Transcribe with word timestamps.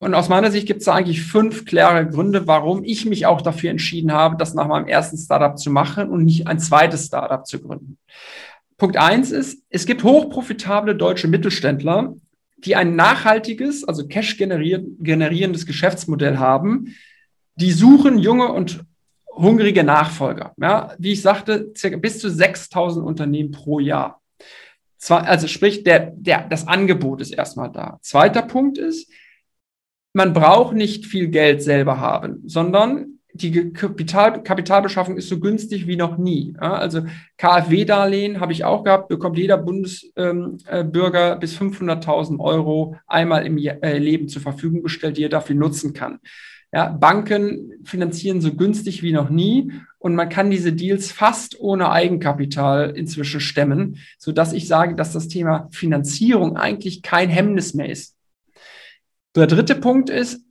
Und 0.00 0.14
aus 0.14 0.28
meiner 0.28 0.50
Sicht 0.50 0.66
gibt 0.66 0.80
es 0.80 0.84
da 0.86 0.94
eigentlich 0.94 1.22
fünf 1.22 1.64
klare 1.64 2.06
Gründe, 2.06 2.46
warum 2.46 2.84
ich 2.84 3.04
mich 3.04 3.26
auch 3.26 3.40
dafür 3.40 3.70
entschieden 3.70 4.12
habe, 4.12 4.36
das 4.36 4.54
nach 4.54 4.68
meinem 4.68 4.86
ersten 4.86 5.18
Startup 5.18 5.58
zu 5.58 5.70
machen 5.70 6.08
und 6.10 6.24
nicht 6.24 6.46
ein 6.46 6.60
zweites 6.60 7.06
Startup 7.06 7.44
zu 7.44 7.60
gründen. 7.60 7.98
Punkt 8.76 8.96
eins 8.96 9.32
ist, 9.32 9.64
es 9.70 9.86
gibt 9.86 10.04
hochprofitable 10.04 10.94
deutsche 10.94 11.26
Mittelständler, 11.26 12.14
die 12.58 12.76
ein 12.76 12.94
nachhaltiges, 12.94 13.82
also 13.82 14.06
Cash 14.06 14.36
generierendes 14.36 15.66
Geschäftsmodell 15.66 16.38
haben. 16.38 16.94
Die 17.56 17.72
suchen 17.72 18.18
junge 18.18 18.52
und 18.52 18.84
hungrige 19.32 19.82
Nachfolger. 19.82 20.54
Ja, 20.60 20.94
wie 20.98 21.12
ich 21.12 21.22
sagte, 21.22 21.72
bis 22.00 22.20
zu 22.20 22.30
6000 22.30 23.04
Unternehmen 23.04 23.50
pro 23.50 23.80
Jahr. 23.80 24.20
Zwar, 24.96 25.26
also 25.26 25.46
sprich, 25.46 25.84
der, 25.84 26.12
der, 26.16 26.46
das 26.48 26.66
Angebot 26.66 27.20
ist 27.20 27.32
erstmal 27.32 27.70
da. 27.70 27.98
Zweiter 28.02 28.42
Punkt 28.42 28.78
ist, 28.78 29.10
man 30.18 30.32
braucht 30.32 30.74
nicht 30.74 31.06
viel 31.06 31.28
Geld 31.28 31.62
selber 31.62 32.00
haben, 32.00 32.42
sondern 32.44 33.20
die 33.32 33.72
Kapital, 33.72 34.42
Kapitalbeschaffung 34.42 35.16
ist 35.16 35.28
so 35.28 35.38
günstig 35.38 35.86
wie 35.86 35.94
noch 35.94 36.18
nie. 36.18 36.56
Also 36.58 37.02
KfW-Darlehen 37.36 38.40
habe 38.40 38.50
ich 38.50 38.64
auch 38.64 38.82
gehabt, 38.82 39.08
bekommt 39.08 39.38
jeder 39.38 39.58
Bundesbürger 39.58 41.32
ähm, 41.34 41.38
bis 41.38 41.56
500.000 41.56 42.40
Euro 42.40 42.96
einmal 43.06 43.46
im 43.46 43.58
äh, 43.58 43.98
Leben 43.98 44.26
zur 44.26 44.42
Verfügung 44.42 44.82
gestellt, 44.82 45.18
die 45.18 45.22
er 45.22 45.28
dafür 45.28 45.54
nutzen 45.54 45.92
kann. 45.92 46.18
Ja, 46.72 46.88
Banken 46.88 47.74
finanzieren 47.84 48.40
so 48.40 48.52
günstig 48.52 49.04
wie 49.04 49.12
noch 49.12 49.30
nie 49.30 49.70
und 49.98 50.16
man 50.16 50.28
kann 50.28 50.50
diese 50.50 50.72
Deals 50.72 51.12
fast 51.12 51.60
ohne 51.60 51.92
Eigenkapital 51.92 52.90
inzwischen 52.90 53.40
stemmen, 53.40 53.98
so 54.18 54.32
dass 54.32 54.52
ich 54.52 54.66
sage, 54.66 54.96
dass 54.96 55.12
das 55.12 55.28
Thema 55.28 55.68
Finanzierung 55.70 56.56
eigentlich 56.56 57.02
kein 57.02 57.28
Hemmnis 57.28 57.72
mehr 57.74 57.88
ist. 57.88 58.17
Der 59.38 59.46
dritte 59.46 59.76
Punkt 59.76 60.10
ist, 60.10 60.44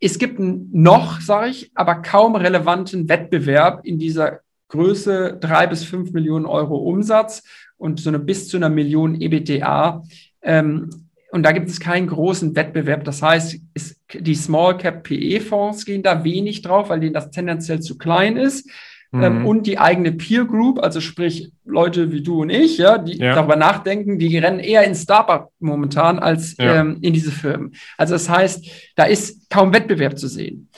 es 0.00 0.18
gibt 0.18 0.40
noch, 0.40 1.20
sage 1.20 1.50
ich, 1.50 1.70
aber 1.74 1.96
kaum 1.96 2.34
relevanten 2.34 3.08
Wettbewerb 3.08 3.84
in 3.84 3.98
dieser 3.98 4.40
Größe 4.68 5.36
drei 5.38 5.66
bis 5.66 5.84
fünf 5.84 6.12
Millionen 6.12 6.46
Euro 6.46 6.76
Umsatz 6.76 7.42
und 7.76 8.00
so 8.00 8.08
eine 8.08 8.18
bis 8.18 8.48
zu 8.48 8.56
einer 8.56 8.70
Million 8.70 9.20
EBTA. 9.20 10.02
Ähm, 10.40 10.88
und 11.30 11.44
da 11.44 11.52
gibt 11.52 11.68
es 11.68 11.78
keinen 11.78 12.06
großen 12.06 12.56
Wettbewerb. 12.56 13.04
Das 13.04 13.22
heißt, 13.22 13.58
ist, 13.74 14.00
die 14.12 14.34
Small 14.34 14.78
Cap 14.78 15.02
PE 15.04 15.40
Fonds 15.40 15.84
gehen 15.84 16.02
da 16.02 16.24
wenig 16.24 16.62
drauf, 16.62 16.88
weil 16.88 17.00
denen 17.00 17.14
das 17.14 17.30
tendenziell 17.30 17.80
zu 17.80 17.98
klein 17.98 18.36
ist. 18.36 18.68
Ähm, 19.14 19.40
mhm. 19.40 19.46
und 19.46 19.66
die 19.66 19.78
eigene 19.78 20.12
Peer 20.12 20.46
Group, 20.46 20.82
also 20.82 21.02
sprich 21.02 21.52
Leute 21.66 22.12
wie 22.12 22.22
du 22.22 22.40
und 22.40 22.48
ich, 22.48 22.78
ja, 22.78 22.96
die 22.96 23.18
ja. 23.18 23.34
darüber 23.34 23.56
nachdenken, 23.56 24.18
die 24.18 24.38
rennen 24.38 24.58
eher 24.58 24.84
in 24.84 24.94
Startup 24.94 25.50
momentan 25.60 26.18
als 26.18 26.56
ja. 26.56 26.80
ähm, 26.80 26.96
in 27.02 27.12
diese 27.12 27.30
Firmen. 27.30 27.74
Also 27.98 28.14
das 28.14 28.30
heißt, 28.30 28.66
da 28.96 29.04
ist 29.04 29.50
kaum 29.50 29.74
Wettbewerb 29.74 30.18
zu 30.18 30.28
sehen. 30.28 30.70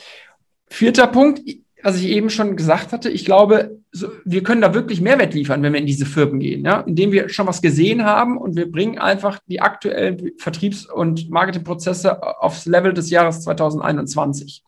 Vierter 0.66 1.06
Punkt, 1.06 1.42
was 1.84 2.00
ich 2.00 2.08
eben 2.08 2.28
schon 2.28 2.56
gesagt 2.56 2.92
hatte, 2.92 3.08
ich 3.08 3.24
glaube, 3.24 3.78
so, 3.92 4.08
wir 4.24 4.42
können 4.42 4.62
da 4.62 4.74
wirklich 4.74 5.00
Mehrwert 5.00 5.34
liefern, 5.34 5.62
wenn 5.62 5.72
wir 5.72 5.80
in 5.80 5.86
diese 5.86 6.06
Firmen 6.06 6.40
gehen, 6.40 6.64
ja, 6.64 6.80
indem 6.80 7.12
wir 7.12 7.28
schon 7.28 7.46
was 7.46 7.62
gesehen 7.62 8.04
haben 8.04 8.36
und 8.36 8.56
wir 8.56 8.68
bringen 8.68 8.98
einfach 8.98 9.38
die 9.46 9.60
aktuellen 9.60 10.32
Vertriebs- 10.38 10.86
und 10.86 11.30
Marketingprozesse 11.30 12.20
aufs 12.42 12.66
Level 12.66 12.94
des 12.94 13.10
Jahres 13.10 13.42
2021. 13.42 14.64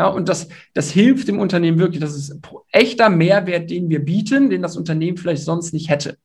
Ja, 0.00 0.06
und 0.06 0.30
das, 0.30 0.48
das 0.72 0.90
hilft 0.90 1.28
dem 1.28 1.38
Unternehmen 1.38 1.78
wirklich. 1.78 2.00
Das 2.00 2.14
ist 2.14 2.34
echter 2.72 3.10
Mehrwert, 3.10 3.68
den 3.68 3.90
wir 3.90 4.02
bieten, 4.02 4.48
den 4.48 4.62
das 4.62 4.78
Unternehmen 4.78 5.18
vielleicht 5.18 5.42
sonst 5.42 5.74
nicht 5.74 5.90
hätte. 5.90 6.16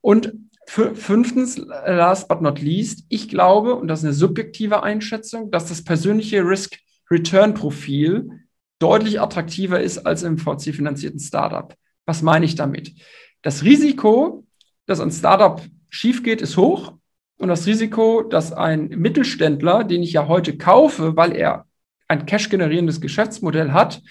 Und 0.00 0.32
fünftens, 0.66 1.58
last 1.58 2.26
but 2.26 2.40
not 2.40 2.58
least, 2.62 3.04
ich 3.10 3.28
glaube, 3.28 3.74
und 3.74 3.88
das 3.88 3.98
ist 3.98 4.06
eine 4.06 4.14
subjektive 4.14 4.82
Einschätzung, 4.82 5.50
dass 5.50 5.66
das 5.68 5.84
persönliche 5.84 6.40
Risk-Return-Profil 6.40 8.30
deutlich 8.78 9.20
attraktiver 9.20 9.78
ist 9.78 9.98
als 9.98 10.22
im 10.22 10.38
VC-finanzierten 10.38 11.20
Startup. 11.20 11.74
Was 12.06 12.22
meine 12.22 12.46
ich 12.46 12.54
damit? 12.54 12.94
Das 13.42 13.62
Risiko, 13.62 14.46
dass 14.86 15.00
ein 15.00 15.12
Startup 15.12 15.60
schief 15.90 16.22
geht, 16.22 16.40
ist 16.40 16.56
hoch. 16.56 16.94
Und 17.36 17.48
das 17.48 17.66
Risiko, 17.66 18.22
dass 18.22 18.54
ein 18.54 18.88
Mittelständler, 18.88 19.84
den 19.84 20.02
ich 20.02 20.14
ja 20.14 20.28
heute 20.28 20.56
kaufe, 20.56 21.14
weil 21.14 21.36
er 21.36 21.65
ein 22.08 22.26
cash-generierendes 22.26 23.00
Geschäftsmodell 23.00 23.72
hat, 23.72 24.02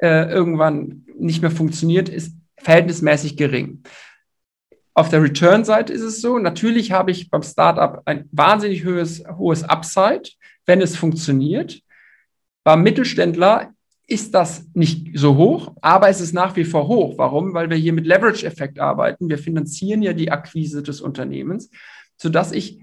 äh, 0.00 0.30
irgendwann 0.30 1.04
nicht 1.18 1.42
mehr 1.42 1.50
funktioniert, 1.50 2.08
ist 2.08 2.34
verhältnismäßig 2.56 3.36
gering. 3.36 3.82
Auf 4.94 5.10
der 5.10 5.22
Return-Seite 5.22 5.92
ist 5.92 6.02
es 6.02 6.20
so, 6.20 6.38
natürlich 6.38 6.90
habe 6.90 7.10
ich 7.10 7.30
beim 7.30 7.42
Startup 7.42 8.02
ein 8.04 8.28
wahnsinnig 8.32 8.84
hohes, 8.84 9.22
hohes 9.36 9.62
Upside, 9.62 10.30
wenn 10.66 10.80
es 10.80 10.96
funktioniert. 10.96 11.80
Beim 12.64 12.82
Mittelständler 12.82 13.72
ist 14.08 14.34
das 14.34 14.66
nicht 14.74 15.16
so 15.18 15.36
hoch, 15.36 15.74
aber 15.82 16.08
es 16.08 16.20
ist 16.20 16.32
nach 16.32 16.56
wie 16.56 16.64
vor 16.64 16.88
hoch. 16.88 17.14
Warum? 17.18 17.54
Weil 17.54 17.70
wir 17.70 17.76
hier 17.76 17.92
mit 17.92 18.06
Leverage-Effekt 18.06 18.80
arbeiten. 18.80 19.28
Wir 19.28 19.38
finanzieren 19.38 20.02
ja 20.02 20.14
die 20.14 20.32
Akquise 20.32 20.82
des 20.82 21.00
Unternehmens, 21.00 21.70
sodass 22.16 22.52
ich 22.52 22.80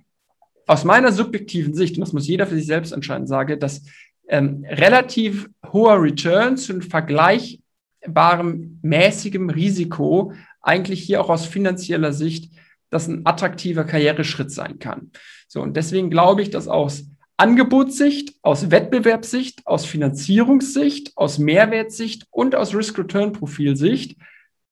aus 0.68 0.84
meiner 0.84 1.12
subjektiven 1.12 1.74
Sicht, 1.74 1.98
und 1.98 2.02
das 2.02 2.14
muss 2.14 2.28
jeder 2.28 2.48
für 2.48 2.56
sich 2.56 2.66
selbst 2.66 2.92
entscheiden, 2.92 3.28
sage, 3.28 3.58
dass 3.58 3.84
ähm, 4.28 4.66
relativ 4.68 5.50
hoher 5.72 6.02
Return 6.02 6.58
zu 6.58 6.82
vergleichbarem 6.82 8.80
mäßigem 8.82 9.50
Risiko 9.50 10.34
eigentlich 10.62 11.04
hier 11.04 11.22
auch 11.22 11.30
aus 11.30 11.46
finanzieller 11.46 12.14
Sicht 12.14 12.52
das 12.90 13.08
ein 13.08 13.26
attraktiver 13.26 13.84
Karriereschritt 13.84 14.52
sein 14.52 14.80
kann. 14.80 15.12
So, 15.48 15.62
und 15.62 15.76
deswegen 15.76 16.10
glaube 16.10 16.42
ich, 16.42 16.50
dass 16.50 16.68
aus 16.68 17.06
Angebotssicht, 17.38 18.36
aus 18.42 18.72
Wettbewerbssicht, 18.72 19.68
aus 19.68 19.86
Finanzierungssicht, 19.86 21.12
aus 21.16 21.38
Mehrwertsicht 21.38 22.26
und 22.32 22.56
aus 22.56 22.74
Risk-Return-Profilsicht 22.74 24.18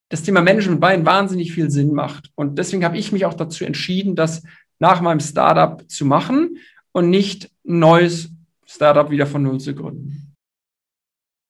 das 0.08 0.22
Thema 0.22 0.40
Management 0.40 0.80
Buy 0.80 1.04
wahnsinnig 1.04 1.52
viel 1.52 1.70
Sinn 1.70 1.92
macht. 1.92 2.30
Und 2.34 2.58
deswegen 2.58 2.84
habe 2.84 2.96
ich 2.96 3.12
mich 3.12 3.26
auch 3.26 3.34
dazu 3.34 3.64
entschieden, 3.64 4.16
das 4.16 4.42
nach 4.78 5.00
meinem 5.00 5.20
Startup 5.20 5.82
zu 5.90 6.06
machen 6.06 6.58
und 6.92 7.10
nicht 7.10 7.50
ein 7.66 7.80
neues 7.80 8.30
Startup 8.66 9.10
wieder 9.10 9.26
von 9.26 9.42
Null 9.42 9.60
zu 9.60 9.74
gründen. 9.74 10.23